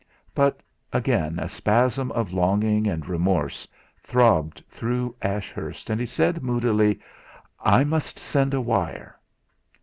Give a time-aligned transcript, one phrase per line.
[0.33, 0.61] But
[0.91, 3.67] again a spasm of longing and remorse
[4.01, 6.99] throbbed through Ashurst, and he said moodily:
[7.59, 9.19] "I must send a wire!"